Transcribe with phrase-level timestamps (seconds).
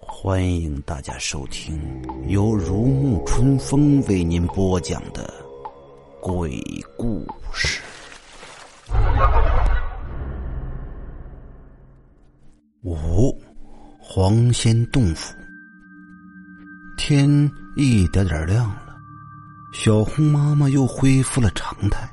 [0.00, 1.80] 欢迎大家收听
[2.26, 5.32] 由如沐春风为您播讲的
[6.20, 6.60] 鬼
[6.96, 7.80] 故事。
[12.82, 13.38] 五，
[14.00, 15.34] 黄仙洞府。
[16.96, 17.28] 天
[17.76, 18.87] 一点点亮了，
[19.72, 22.08] 小红妈妈又恢复了常态。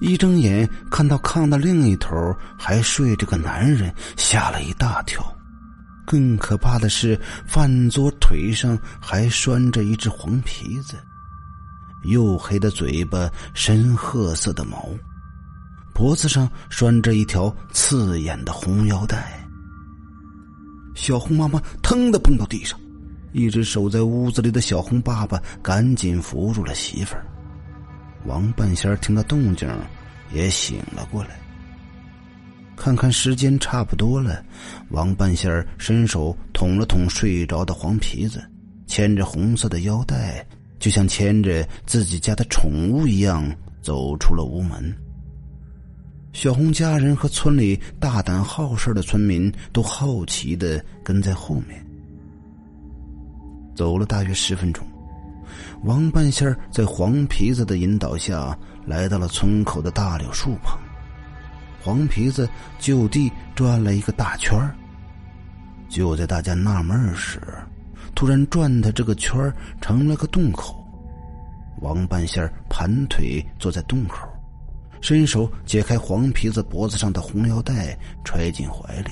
[0.00, 2.14] 一睁眼看到炕的另一头
[2.58, 5.24] 还睡着个男人，吓了一大跳。
[6.06, 10.96] 更可怕的是，饭桌腿上还拴着一只黄皮子，
[12.02, 14.88] 黝黑的嘴巴，深褐色的毛，
[15.94, 19.46] 脖子上拴着一条刺眼的红腰带。
[20.96, 22.76] 小红妈妈腾的蹦到地上，
[23.32, 27.24] 一直守在屋子里的小红爸爸赶紧扶住了媳妇儿。
[28.26, 29.68] 王半仙听到动静，
[30.32, 31.30] 也醒了过来。
[32.76, 34.42] 看看时间差不多了，
[34.88, 38.42] 王半仙儿伸手捅了捅睡着的黄皮子，
[38.86, 40.46] 牵着红色的腰带，
[40.78, 43.50] 就像牵着自己家的宠物一样，
[43.82, 44.94] 走出了屋门。
[46.32, 51.84] 小红家人和村里大胆好事的村民都好奇的跟在后面。
[53.74, 54.86] 走了大约十分钟，
[55.82, 60.78] 王半仙儿在黄皮子的引导下来到了村口的大柳树旁。
[61.82, 64.58] 黄皮子就地转了一个大圈
[65.88, 67.40] 就在大家纳闷时，
[68.14, 70.76] 突然转的这个圈成了个洞口。
[71.80, 74.28] 王半仙儿盘腿坐在洞口，
[75.00, 79.10] 伸手解开黄皮子脖子上的红腰带，揣进怀里。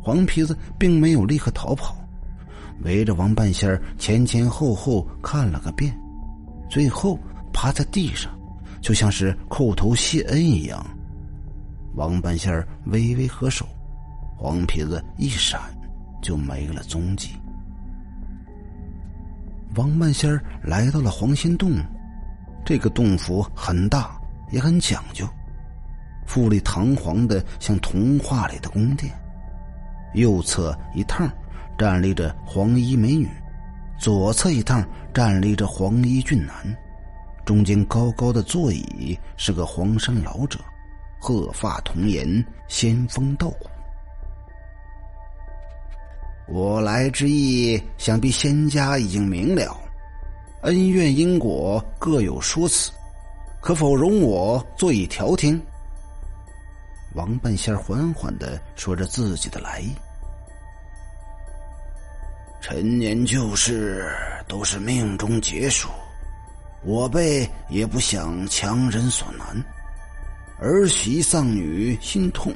[0.00, 1.96] 黄皮子并没有立刻逃跑，
[2.82, 5.96] 围着王半仙前前后后看了个遍，
[6.68, 7.18] 最后
[7.52, 8.30] 趴在地上，
[8.80, 10.84] 就像是叩头谢恩一样。
[11.94, 13.66] 王半仙微微合手，
[14.36, 15.60] 黄皮子一闪，
[16.20, 17.30] 就没了踪迹。
[19.76, 21.72] 王半仙来到了黄仙洞，
[22.64, 24.16] 这个洞府很大，
[24.50, 25.26] 也很讲究，
[26.26, 29.12] 富丽堂皇的像童话里的宫殿。
[30.14, 31.28] 右侧一趟
[31.78, 33.28] 站立着黄衣美女，
[33.98, 36.54] 左侧一趟站立着黄衣俊男，
[37.44, 40.58] 中间高高的座椅是个黄山老者。
[41.18, 43.66] 鹤发童颜，仙风道骨。
[46.46, 49.74] 我来之意，想必仙家已经明了，
[50.64, 52.92] 恩怨因果各有说辞，
[53.62, 55.58] 可否容我坐以调停？
[57.14, 59.94] 王半仙缓缓的说着自己的来意。
[62.66, 64.10] 陈年旧事
[64.48, 65.86] 都是命中劫数，
[66.82, 69.46] 我辈也不想强人所难。
[70.58, 72.54] 儿媳丧女心痛，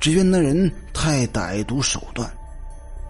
[0.00, 2.28] 只怨那人太歹毒手段，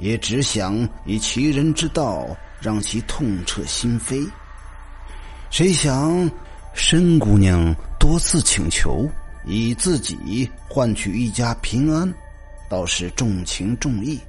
[0.00, 2.26] 也只想以其人之道
[2.60, 4.28] 让其痛彻心扉。
[5.48, 6.28] 谁想
[6.74, 9.08] 申姑娘多次请求
[9.44, 12.12] 以自己换取一家平安，
[12.68, 14.20] 倒是重情重义，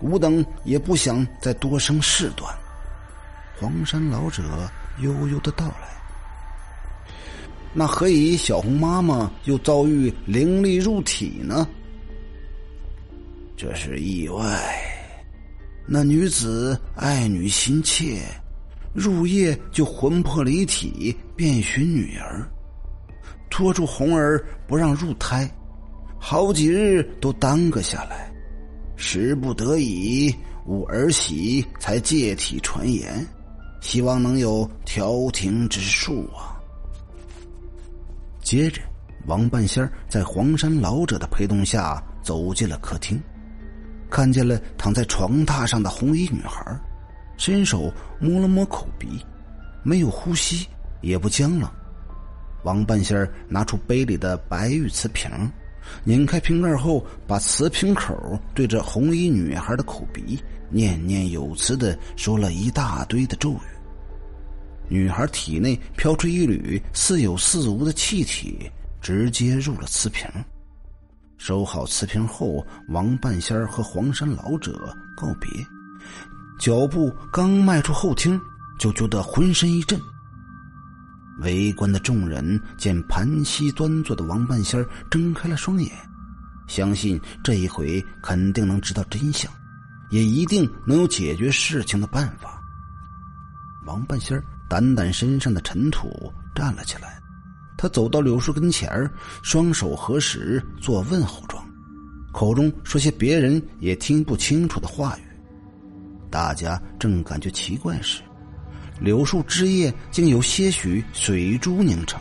[0.00, 2.52] 吾等也不想再多生事端。
[3.58, 4.42] 黄山老者
[5.00, 5.88] 悠悠的道来。
[7.72, 11.66] 那何以小红妈妈又遭遇灵力入体呢？
[13.56, 14.44] 这是意外。
[15.86, 18.22] 那女子爱女心切，
[18.92, 22.46] 入夜就魂魄离体，遍寻女儿，
[23.48, 25.48] 拖住红儿不让入胎，
[26.18, 28.30] 好几日都耽搁下来。
[28.96, 30.34] 时不得已，
[30.66, 33.24] 吾儿媳才借体传言，
[33.80, 36.56] 希望能有调停之术啊。
[38.42, 38.80] 接着，
[39.26, 43.20] 王半仙在黄山老者的陪同下走进了客厅，
[44.10, 46.64] 看见了躺在床榻上的红衣女孩，
[47.36, 49.24] 伸手摸了摸口鼻，
[49.82, 50.66] 没有呼吸，
[51.02, 51.72] 也不僵了。
[52.64, 55.30] 王半仙拿出杯里的白玉瓷瓶，
[56.04, 60.38] 拧开瓶盖后，把瓷瓶口对着红衣女孩的口鼻，
[60.70, 63.60] 念念有词的说了一大堆的咒语。
[64.88, 70.28] 女孩体内飘出一缕似有似无的气体，直接入了瓷瓶。
[71.38, 75.50] 收好瓷瓶后，王半仙儿和黄山老者告别，
[76.58, 78.40] 脚步刚迈出后厅，
[78.78, 80.00] 就觉得浑身一震。
[81.38, 85.92] 围观的众人见盘膝端坐的王半仙睁开了双眼，
[86.66, 89.50] 相信这一回肯定能知道真相，
[90.10, 92.62] 也一定能有解决事情的办法。
[93.84, 97.20] 王半仙掸掸身上的尘土，站了起来。
[97.76, 98.88] 他走到柳树跟前，
[99.42, 101.62] 双手合十做问候状，
[102.32, 105.22] 口中说些别人也听不清楚的话语。
[106.30, 108.22] 大家正感觉奇怪时，
[109.00, 112.20] 柳树枝叶竟有些许水珠凝成。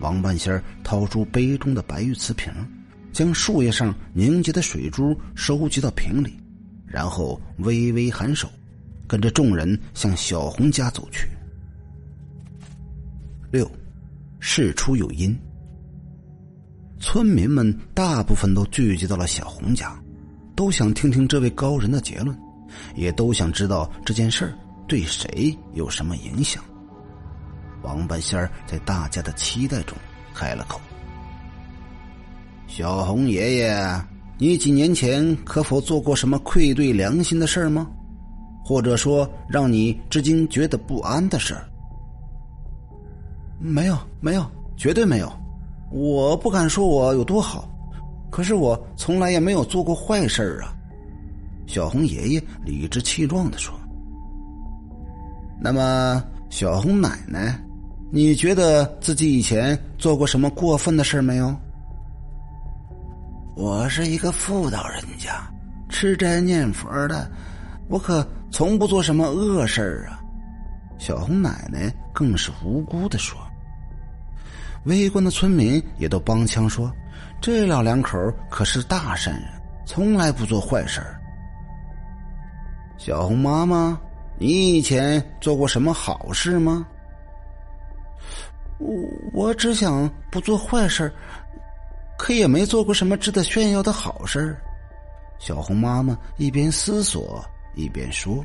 [0.00, 2.52] 王半仙掏出杯中的白玉瓷瓶，
[3.12, 6.34] 将树叶上凝结的水珠收集到瓶里，
[6.86, 8.48] 然后微微颔首，
[9.06, 11.28] 跟着众人向小红家走去。
[13.50, 13.70] 六。
[14.46, 15.34] 事出有因，
[17.00, 19.98] 村民们大部分都聚集到了小红家，
[20.54, 22.38] 都想听听这位高人的结论，
[22.94, 24.52] 也都想知道这件事儿
[24.86, 26.62] 对谁有什么影响。
[27.82, 29.96] 王半仙儿在大家的期待中
[30.34, 30.80] 开了口
[32.66, 34.04] ：“小红爷爷，
[34.38, 37.86] 你几年前可否做过什么愧对良心的事儿吗？
[38.64, 41.68] 或者说让你至今觉得不安的事儿？”
[43.60, 45.32] 没有，没有，绝对没有。
[45.90, 47.68] 我不敢说我有多好，
[48.30, 50.74] 可是我从来也没有做过坏事啊。
[51.66, 53.78] 小红爷爷理直气壮的说
[55.64, 57.58] ：“那么，小红奶奶，
[58.10, 61.56] 你觉得自己以前做过什么过分的事没有？”
[63.56, 65.42] 我是一个妇道人家，
[65.88, 67.26] 吃斋念佛的，
[67.88, 70.20] 我可从不做什么恶事啊。
[70.98, 73.40] 小红奶奶更是无辜的说。
[74.84, 76.92] 围观的村民也都帮腔说
[77.40, 78.18] ：“这老两口
[78.50, 79.44] 可是大善人，
[79.86, 81.00] 从来不做坏事。”
[83.00, 83.98] 小红妈妈，
[84.38, 86.86] 你以前做过什么好事吗？
[88.78, 88.88] 我
[89.32, 91.12] 我只想不做坏事，
[92.18, 94.56] 可也没做过什么值得炫耀的好事。
[95.38, 97.44] 小红妈妈一边思索
[97.74, 98.44] 一边说。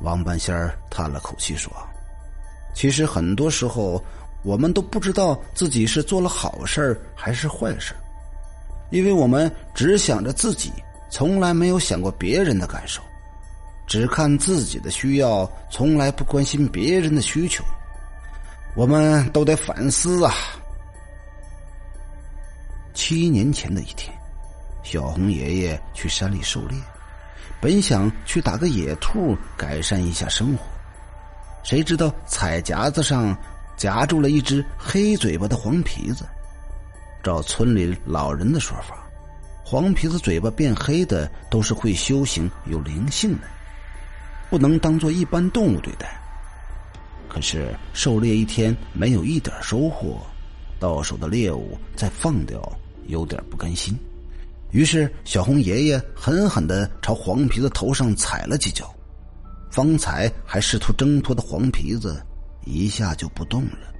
[0.00, 0.54] 王半仙
[0.90, 1.72] 叹了口气说
[2.74, 4.02] ：“其实很多时候。”
[4.44, 7.92] 我们都不知道自己是做了好事还是坏事，
[8.90, 10.72] 因为我们只想着自己，
[11.10, 13.02] 从来没有想过别人的感受，
[13.88, 17.64] 只看自己的需要，从来不关心别人的需求。
[18.76, 20.32] 我们都得反思啊！
[22.94, 24.16] 七年前的一天，
[24.84, 26.78] 小红爷爷去山里狩猎，
[27.60, 30.64] 本想去打个野兔改善一下生活，
[31.64, 33.36] 谁知道彩夹子上。
[33.78, 36.26] 夹住了一只黑嘴巴的黄皮子。
[37.22, 39.06] 照村里老人的说法，
[39.64, 43.46] 黄皮子嘴巴变黑的都是会修行、有灵性的，
[44.50, 46.20] 不能当做一般动物对待。
[47.28, 50.20] 可是狩猎一天没有一点收获，
[50.78, 52.60] 到手的猎物再放掉，
[53.06, 53.96] 有点不甘心。
[54.70, 58.94] 于是小红爷爷狠狠的朝黄皮子头上踩了几脚，
[59.70, 62.22] 方才还试图挣脱的黄皮子。
[62.64, 63.94] 一下就不动了。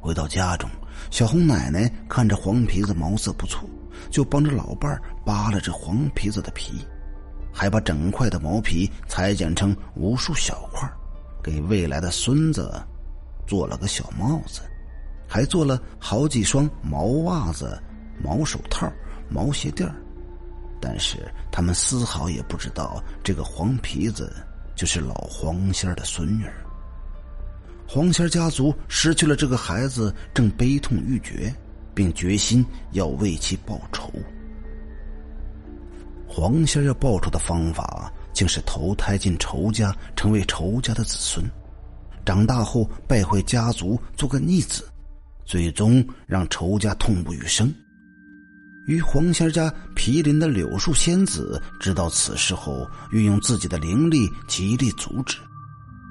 [0.00, 0.68] 回到家中，
[1.08, 3.68] 小红奶奶看着黄皮子毛色不错，
[4.10, 6.84] 就帮着老伴扒了这黄皮子的皮，
[7.52, 10.88] 还把整块的毛皮裁剪成无数小块，
[11.42, 12.72] 给未来的孙子
[13.46, 14.60] 做了个小帽子，
[15.26, 17.80] 还做了好几双毛袜子、
[18.22, 18.90] 毛手套、
[19.28, 19.88] 毛鞋垫
[20.80, 21.18] 但是
[21.50, 24.32] 他们丝毫也不知道，这个黄皮子
[24.76, 26.54] 就是老黄仙的孙女儿。
[27.88, 31.52] 黄仙家族失去了这个孩子，正悲痛欲绝，
[31.94, 34.12] 并决心要为其报仇。
[36.38, 41.44] 黄仙要报仇的方法，竟是投胎进仇家，成为仇家的子孙，
[42.24, 44.88] 长大后败坏家族，做个逆子，
[45.44, 47.74] 最终让仇家痛不欲生。
[48.86, 55.38] 与黄仙家毗邻的柳树仙子知道此事后，运用自己的灵力，极力阻止。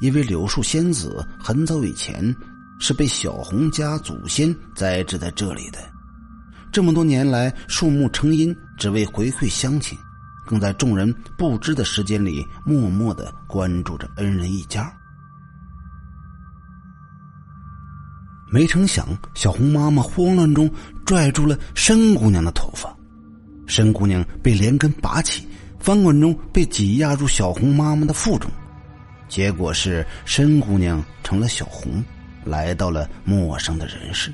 [0.00, 2.32] 因为柳树仙子很早以前
[2.78, 5.80] 是被小红家祖先栽植在这里的，
[6.70, 9.98] 这么多年来树木成荫，只为回馈乡亲，
[10.44, 14.92] 更在众人不知的时间里默默的关注着恩人一家。
[18.50, 20.70] 没成想，小红妈妈慌乱中
[21.06, 22.94] 拽住了申姑娘的头发，
[23.66, 28.50] 申姑娘被连根拔起，翻滚中被挤压入小红妈妈的腹中。
[29.26, 32.04] 结果是申姑娘成了小红，
[32.44, 34.30] 来到了陌生的人世。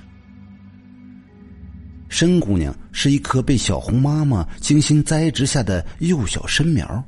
[2.08, 7.04] 申姑娘是一棵被小红妈妈精心栽植下的幼小参苗，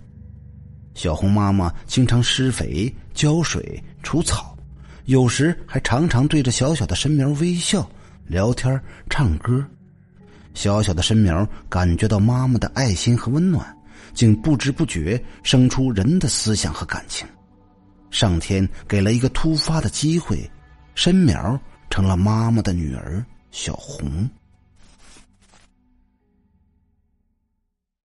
[0.94, 4.56] 小红妈妈经常施肥、浇水、除草，
[5.06, 7.88] 有时还常常对着小小的参苗微笑、
[8.26, 9.64] 聊天、唱歌。
[10.52, 13.66] 小小的参苗感觉到妈妈的爱心和温暖，
[14.12, 17.26] 竟不知不觉生出人的思想和感情。
[18.10, 20.48] 上天给了一个突发的机会，
[20.94, 24.28] 申苗成了妈妈的女儿小红。